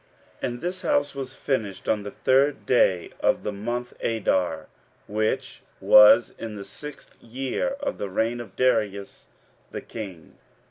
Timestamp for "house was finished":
0.81-1.87